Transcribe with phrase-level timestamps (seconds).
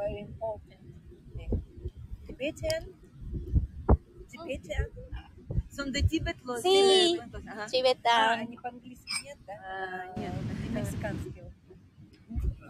[0.00, 0.80] very important
[1.36, 1.50] thing.
[2.26, 2.82] Tibetan?
[4.30, 4.86] Tibetan?
[5.70, 6.68] Son de Tíbet los Sí.
[6.72, 7.46] de- ¿cuántos?
[7.46, 7.64] Ajá.
[7.64, 8.40] А, Тибетан.
[8.40, 9.54] они по-английски нет, да?
[9.62, 11.42] А, нет, это мексиканский.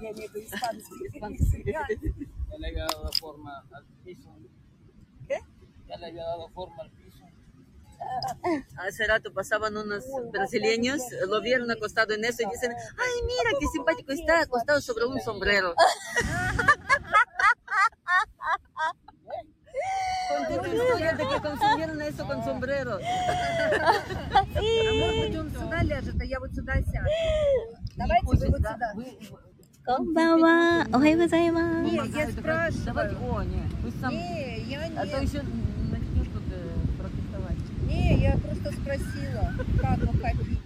[0.01, 1.07] Я имею в виду испанский.
[1.09, 1.73] Испанский.
[1.73, 4.29] Ya le había dado forma al piso.
[5.29, 5.39] ¿Qué?
[5.89, 7.25] Ya le había dado forma al piso.
[8.77, 13.67] Hace rato pasaban unos brasileños, lo vieron acostado en eso y dicen, ay, mira qué
[13.73, 15.75] simpático está acostado sobre un sombrero.
[20.52, 23.00] Imagínate tú, estudiante que consumieron eso con sombrero.
[24.32, 27.10] А может сюда ляжет, а я вот сюда сяду.
[27.96, 28.94] Давайте вы вот сюда.
[29.84, 31.28] Конбава, ой, вы
[31.84, 33.34] Не, я спрашиваю.
[33.34, 33.64] о, не.
[34.12, 35.42] Не, А то еще
[35.90, 36.44] начнешь тут
[36.98, 37.58] протестовать.
[37.88, 39.54] Не, я просто спросила,
[40.22, 40.58] как вы.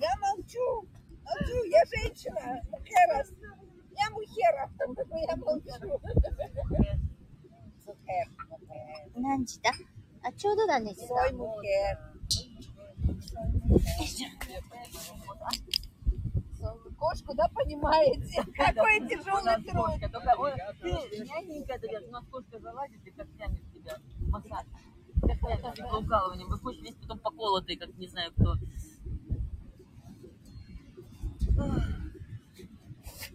[0.00, 0.86] Я молчу.
[1.24, 2.60] Молчу, я женщина.
[2.72, 3.28] Мухерас.
[3.96, 4.70] Я мухеров,
[5.28, 6.00] я молчу.
[9.49, 9.49] мухер.
[9.49, 9.71] 何時だ
[10.23, 11.37] あ、ちょうどだね、時 Soy 間。
[11.37, 11.97] mujer.
[16.97, 18.43] Кошку, да, понимаете?
[18.55, 19.85] Какой тяжелый труд.
[19.85, 23.97] Кошка, только он- ты мягенькая, ты говоришь, у нас кошка залазит и как тянет тебя.
[24.29, 24.65] Массаж.
[25.21, 26.49] Как тянет тебя укалыванием.
[26.49, 28.55] Выходишь весь потом поколотый, как не знаю кто.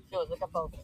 [0.09, 0.79] Все, закопался.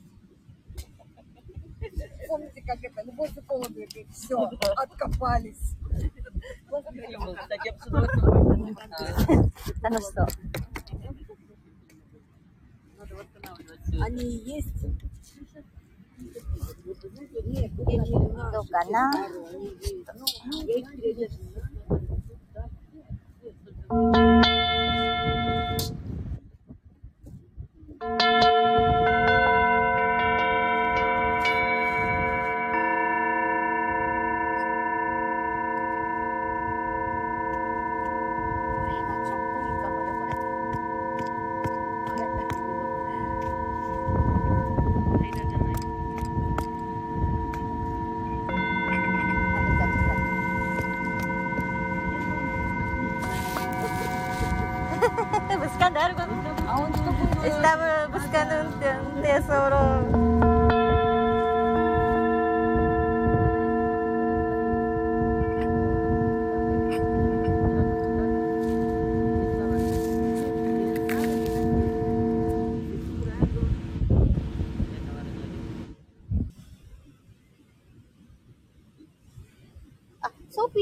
[2.32, 4.38] помните, как это, любовь и холодно, все,
[4.78, 5.76] откопались.
[9.82, 10.28] Да ну что?
[14.02, 14.86] Они есть?
[17.46, 19.12] Нет, только она.
[20.46, 21.42] Ну, я их переодержу.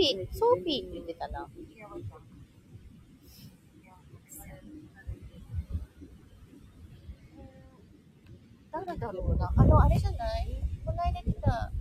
[0.10, 1.48] ソフィー、ソフィーって言ってたな。
[8.72, 9.52] 誰だろうな。
[9.56, 10.64] あの、あれじゃない？
[10.86, 11.72] この間来た、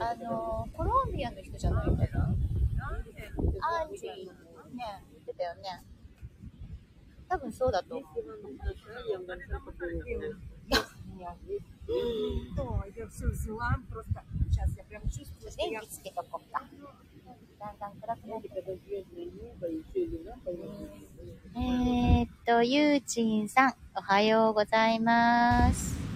[0.00, 2.24] あの、コロンビアの人じゃないかな。
[2.26, 4.08] アンジー、
[4.76, 5.82] ね、言ってたよね。
[7.28, 8.10] 多分そうだと思う。
[12.55, 16.63] То, я все взяла, просто сейчас я прям чувствую, что 電 я 気つけとこうか。
[17.59, 18.79] だんだん暗くなってくる。
[21.55, 26.12] えーっと、ゆうちんさん、おはようございます。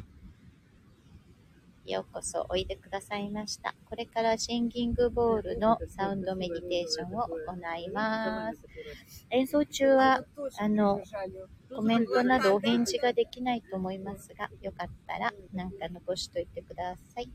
[1.89, 3.75] ようこそおいでくださいました。
[3.87, 8.61] これからシンギングボールのサウンドメディテーションを行います。
[9.31, 10.25] 演奏中は、
[10.59, 11.03] あの、
[11.73, 17.33] コメントなどお返事ができないと思いますが、よかったら何か残しといてください。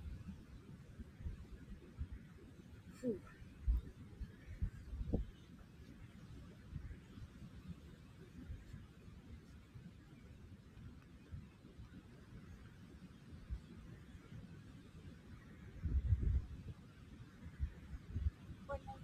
[18.73, 18.97] Buenas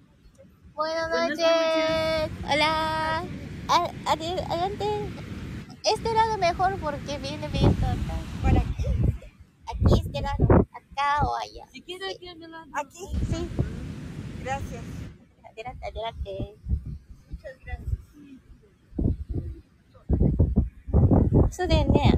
[0.75, 2.31] Buenas noches.
[2.53, 3.25] Hola.
[3.69, 4.87] A- ade- Adelante.
[5.85, 8.17] Este lado mejor porque viene viento acá.
[8.43, 8.85] Por aquí.
[9.67, 10.67] Aquí, este lado.
[10.73, 11.67] Acá o allá.
[11.73, 12.65] Si quieres aquí a mi lado.
[12.75, 13.07] Aquí.
[13.31, 13.49] Sí.
[14.43, 14.83] Gracias.
[15.51, 16.55] Adelante, adelante.
[17.31, 17.95] Muchas gracias.
[21.51, 22.13] そうだよね。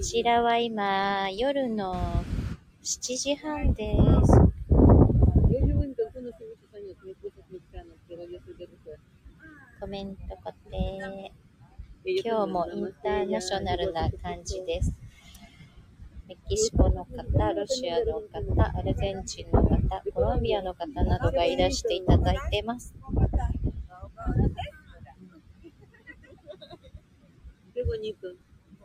[0.00, 1.94] ちらは今、夜の
[2.82, 4.32] 7時半です。
[9.80, 11.32] コメント固定。
[12.24, 14.94] 今日もインターナショナルな感じです。
[16.28, 19.78] メキシコの方、ロシアの方、アルゼンチンの方、
[20.14, 22.94] コロンビアの方などがいらしていただいてます。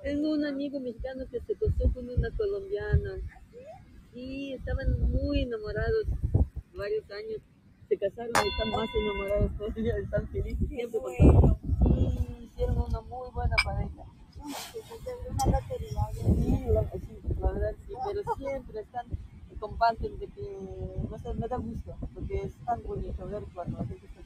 [0.04, 3.22] Tengo un amigo mexicano que se casó con una colombiana
[4.14, 6.08] y estaban muy enamorados
[6.76, 7.40] varios años.
[7.88, 11.60] Se casaron y están más enamorados todavía, están felices siempre con todo.
[11.86, 14.04] Sí, hicieron una muy buena pareja.
[15.32, 16.02] Una lotería.
[16.14, 19.06] Sí, la, sí, la verdad sí, pero siempre están
[19.54, 20.58] y comparten de que
[21.10, 24.23] no sé, me da gusto, porque es tan bonito ver cuando la gente feliz.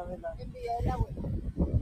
[0.00, 0.34] La verdad.
[0.38, 1.28] Envió el abuelo.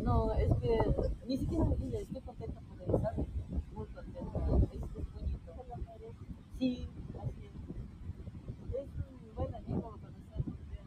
[0.02, 0.80] No, es que
[1.28, 3.26] ni siquiera me diga, estoy contenta por él, ¿sabes?
[3.72, 4.38] Muy contenta,
[4.72, 5.52] es, es bonito.
[6.58, 8.74] Sí, así es.
[8.74, 10.82] Es un buen amigo, lo conocemos, ya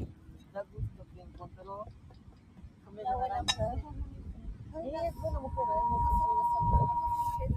[0.00, 1.84] nos da gusto que encontró
[2.86, 3.64] comer Una buena naranja.
[3.64, 3.84] mujer.
[4.72, 5.64] Sí, es buena mujer,
[7.44, 7.50] es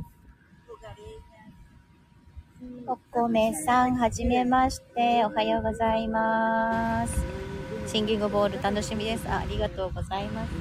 [0.67, 1.55] Lugareña.
[2.59, 2.85] Sí.
[2.85, 5.23] お米さん、はじめまして。
[5.23, 7.54] おはようございます。
[7.87, 9.27] シンギングボール楽しみです。
[9.29, 10.51] あありがとうございます。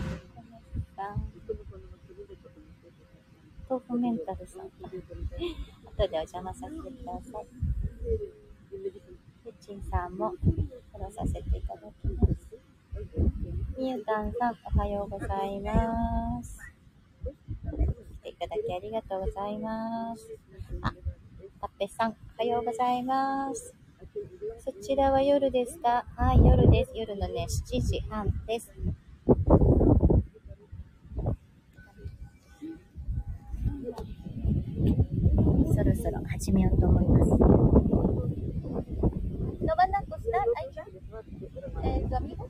[3.68, 4.62] 豆腐メンタルさん。
[4.62, 4.70] 後
[5.96, 7.46] でお邪魔させてください。
[9.44, 12.54] ペチンさんもフォローさせていただきます。
[13.78, 16.58] みゆたんさん、おはようございます。
[17.24, 20.30] 来ていただきありがとうございます。
[20.82, 20.92] あ、
[21.60, 23.83] たっぺさん、おはようございます。
[24.64, 26.93] そちらは夜ですかはい、夜です。
[26.94, 28.70] 夜のね、7時半です。
[35.75, 37.31] そろそろ始めようと思います。
[39.64, 40.69] ¿No van a costar, Ay,
[41.82, 42.49] eh, ¿Tu amigo?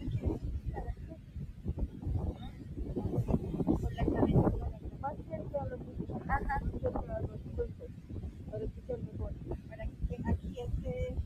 [5.01, 5.81] Más cerca a los
[6.29, 6.61] Ajá.
[8.51, 9.33] Para escuchar mejor.
[9.69, 11.17] Para que aquí esté.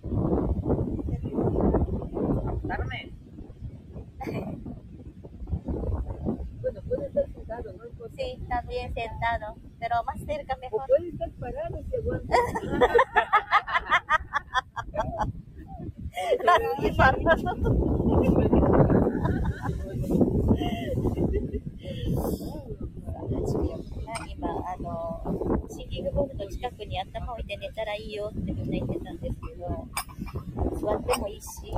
[2.69, 3.12] Carmen.
[6.61, 8.07] Bueno, puede estar sentado, no importa.
[8.19, 10.87] Sí, también sentado, pero más cerca O mejor.
[10.88, 12.37] puede estar parado si aguanta.
[16.44, 17.15] Lastimar.
[24.38, 29.88] 今、あの、シンギングボールの近くに頭を置いて寝たらいいよってみんな言ってたんですけど、
[30.81, 31.73] 座ってもいいし、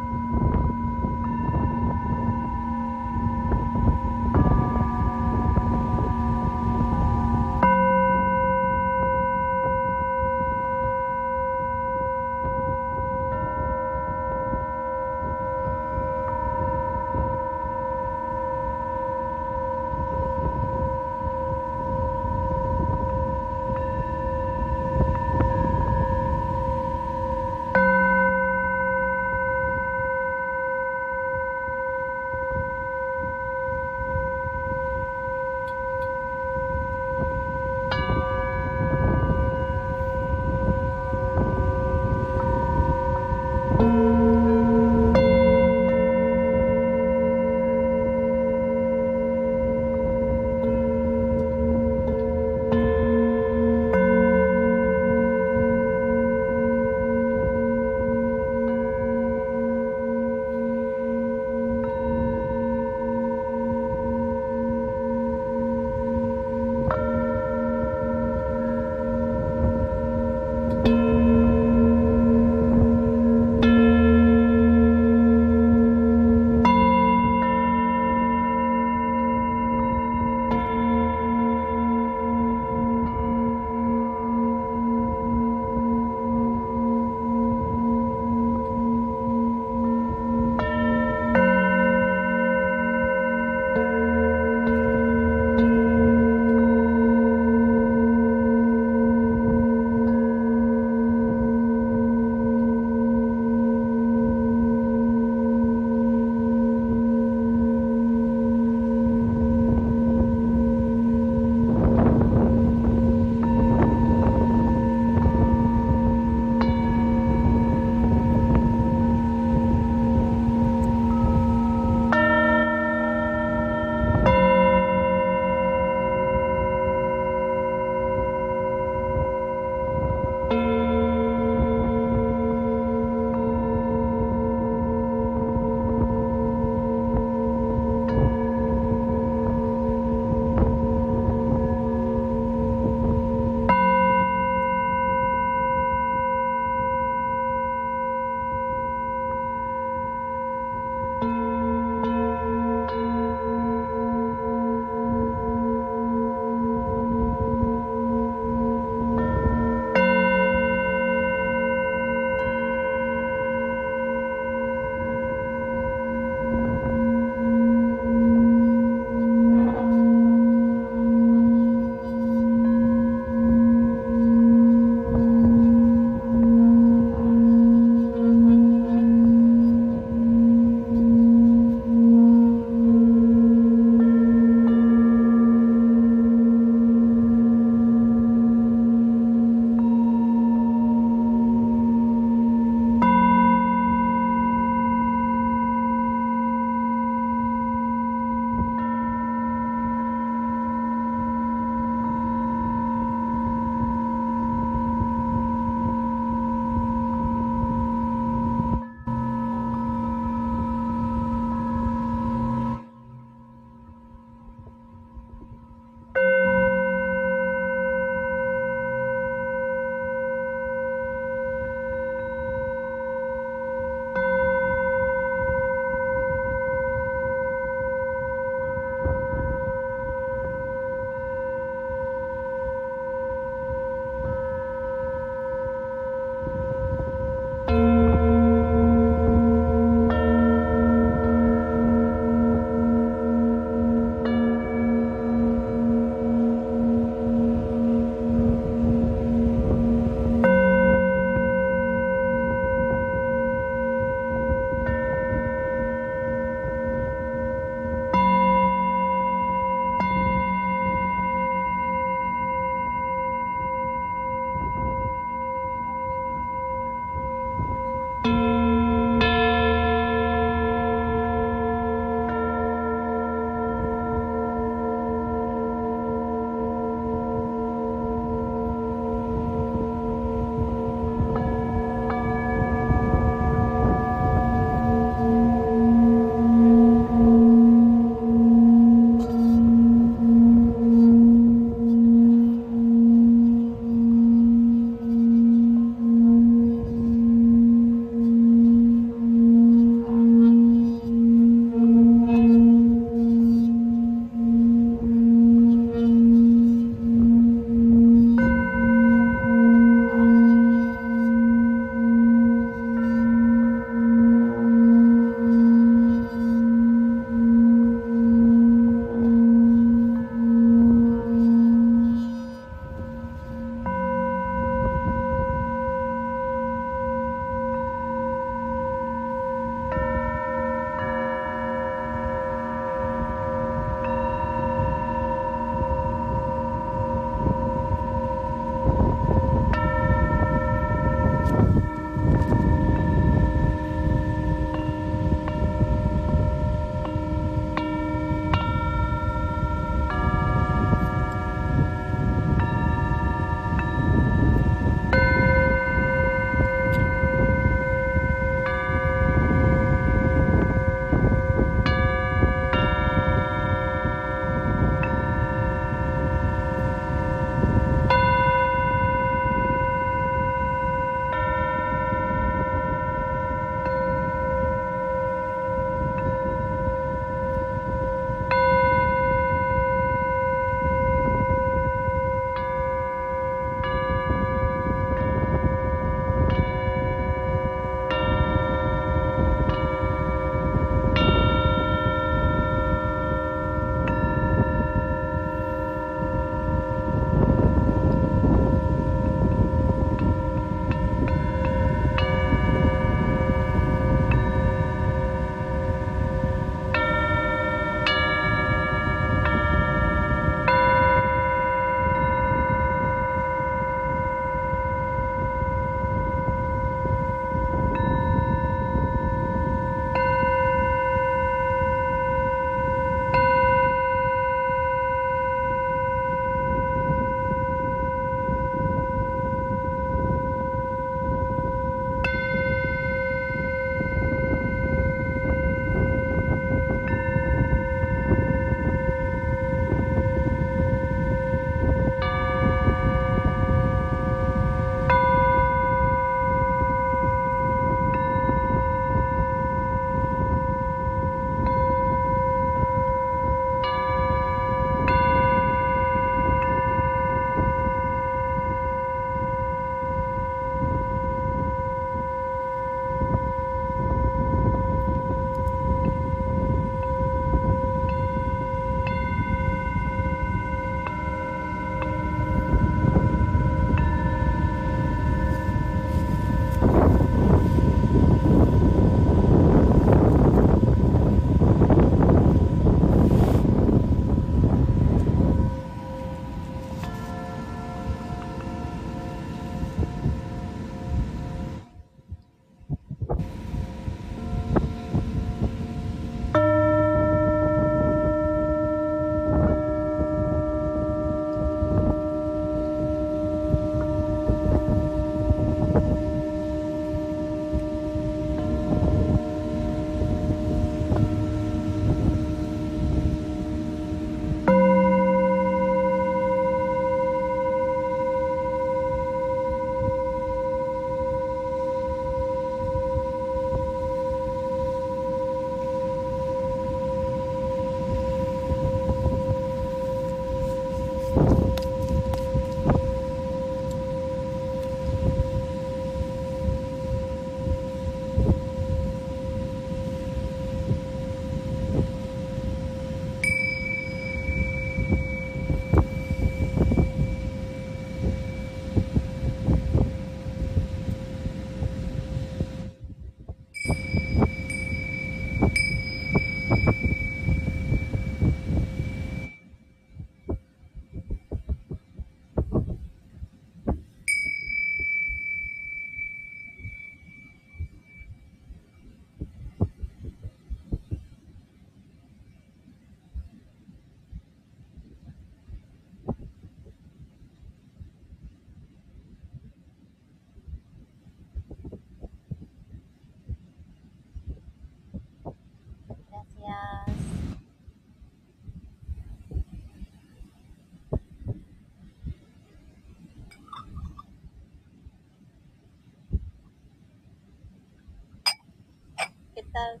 [599.76, 600.00] さん。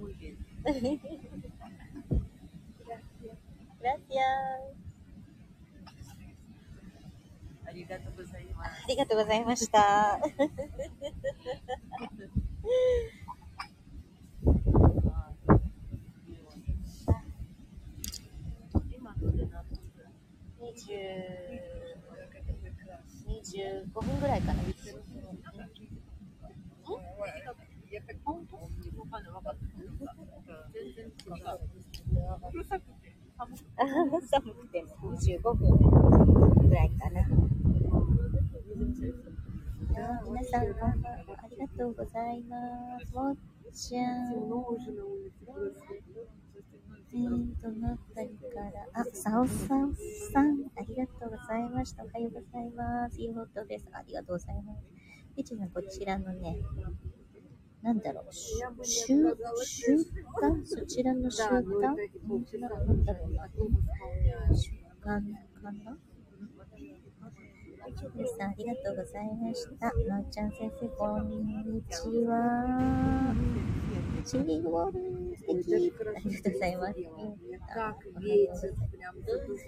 [0.00, 0.36] Muy bien.
[3.80, 4.18] Gracias.
[7.64, 8.70] ありがとうございます。
[8.82, 10.18] ありがとうございました。
[23.26, 24.62] 25分ぐらいかな。
[28.24, 28.62] 本当わ
[29.10, 29.68] かんないわかんない。
[30.72, 31.12] 全然違う。
[31.12, 31.17] うるさくて
[34.30, 35.76] 寒くて25分
[36.68, 37.20] ぐらいかな。
[37.20, 37.24] あ
[40.24, 41.36] 皆さん、こんばんは。
[41.42, 42.56] ありがとうございま
[43.04, 43.14] す。
[43.14, 43.36] もっ
[43.74, 44.32] ちゃん。
[47.10, 49.92] えーと、なったりから、あ、さおさお
[50.32, 52.04] さん、ありがとうございました。
[52.04, 53.20] おはようございます。
[53.20, 53.86] いいことです。
[53.92, 54.78] ありがとうございます。
[55.36, 56.56] いちさん、こちらのね、
[57.82, 58.54] なんだろう、し
[59.06, 59.96] 習習
[60.40, 60.66] 慣？
[60.66, 61.54] そちらの習慣？
[61.54, 61.84] うん
[62.60, 63.48] なんだろうな。
[64.54, 65.96] 習慣かな？
[68.14, 69.86] 皆さん、ありがとうございました。
[70.08, 71.94] まおちゃん先生、こんにち
[72.26, 73.34] は。
[74.24, 75.74] チリゴール素敵。
[75.74, 75.96] ありが
[76.42, 76.92] とうございます。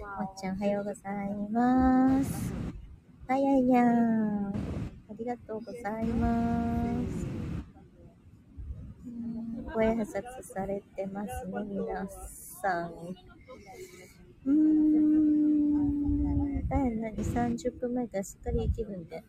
[0.01, 2.53] まっちゃん、おはようございます。
[3.27, 4.47] あややん。
[4.49, 4.53] あ
[5.17, 7.40] りがとうございます。
[9.73, 12.91] ご挨拶されてますね、皆さん。
[14.45, 19.23] うーん、だい何30分前からすっかり気分で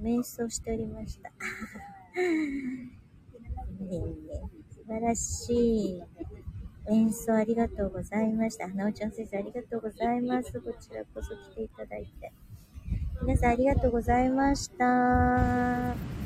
[0.00, 1.28] 瞑想しておりました。
[1.28, 1.32] い
[3.92, 4.00] えいえ
[4.70, 6.02] 素晴らしい
[6.88, 8.66] 演奏ありがとうございました。
[8.68, 10.58] 花尾ちゃん先生ありがとうございます。
[10.60, 12.32] こちらこそ来ていただいて。
[13.22, 16.19] 皆さんありがとうございました。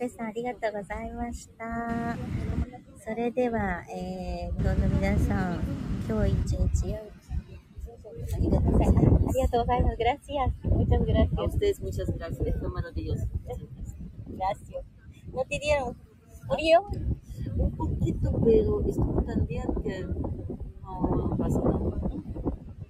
[0.00, 2.16] ありがとうございました。
[3.04, 5.60] それでは、えー、どうぞ皆さん、
[6.08, 7.00] 今日一日よ
[8.32, 9.92] ありがとうございます。
[9.92, 10.68] あグラシアス。
[10.68, 11.52] もちろんグラシアス。
[11.54, 12.68] ステージ、もちろんグラシアス。
[12.68, 13.26] マロディオス。
[13.26, 15.34] グラシオ。
[15.36, 15.96] モテディアン。
[16.46, 16.84] モリオン。
[17.58, 20.12] オポケット、ペロ、エストコタンディアン、ケン、
[21.36, 21.88] バスナー。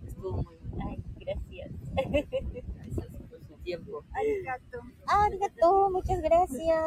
[0.05, 0.79] エストコモリオン。
[0.79, 1.68] はい、グラシア
[2.62, 2.67] ス。
[3.68, 4.02] Tiempo.
[5.09, 6.83] Ah, arigato, muchas gracias.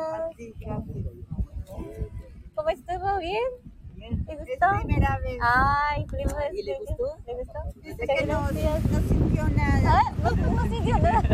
[2.55, 3.17] ¿Cómo estuvo?
[3.19, 4.25] ¿Bien?
[4.25, 4.65] ¿Te gustó?
[4.83, 5.37] primera vez.
[5.43, 6.53] Ay, primera vez.
[6.55, 7.17] ¿Y le gustó?
[7.27, 7.59] ¿Le gustó?
[7.83, 8.83] Dice Muchas que no, gracias.
[8.89, 10.01] no sintió nada.
[10.01, 11.21] Ah, no, no sintió nada.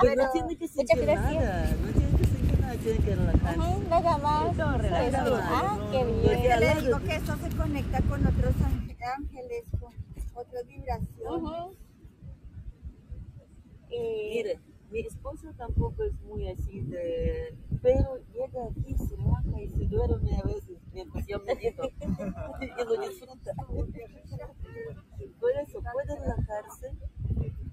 [0.00, 1.34] Pues Bueno, no tiene que muchas sentir gracias.
[1.44, 1.66] nada.
[1.82, 2.74] No tiene que sentir nada.
[2.76, 3.60] Tiene que relajarse.
[3.60, 4.56] Ajá, nada más.
[4.56, 5.38] Todo relajado.
[5.42, 6.52] Ah, qué bien.
[6.52, 9.92] al Le digo que esto se conecta con otros ángel- ángeles, con
[10.34, 11.20] otras vibraciones.
[11.28, 11.72] Ujú.
[11.72, 11.87] Y-
[15.47, 17.55] mi esposo tampoco es muy así de...
[17.81, 21.83] Pero llega aquí, se relaja y se duerme a veces mientras yo medito.
[21.83, 23.51] y lo disfruta.
[25.39, 26.91] Por eso puede relajarse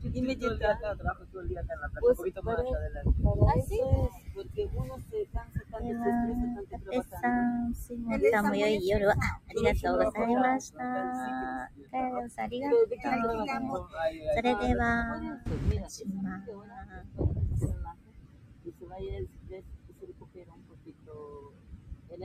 [0.03, 0.79] y meditar.
[0.81, 3.23] trabajo todo el día acá en la casa, Pues un poquito para, más adelante.
[3.23, 3.75] para ¿Ah, sí?
[3.75, 7.21] eso es, porque uno se cansa tanto, se estresa tanto たっぺ trabajando.
[7.21, 7.29] さ
[7.69, 8.45] ん、すいません。
[8.47, 9.11] も良い夜を。
[9.11, 10.79] あありがとうございました。
[10.79, 12.89] カエルさん、ありがとう。
[14.01, 15.21] Ay, ay, それでは、
[15.69, 17.44] Mira, しま que ahora se relaja
[18.96, 19.00] あ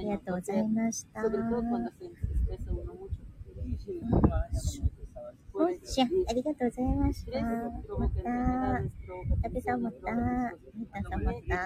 [0.01, 1.21] りがとうございました。
[5.53, 7.41] おっしゃ、ありがとうございました。
[7.43, 8.23] また、
[9.43, 10.13] たけさまた、
[10.75, 11.65] みたさまた、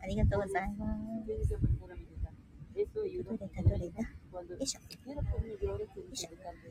[0.00, 0.86] ありがとうございま
[1.26, 1.58] す。
[3.24, 4.08] どれだどれだよ
[4.60, 4.80] いしょ。
[4.80, 5.80] よ
[6.12, 6.30] いしょ。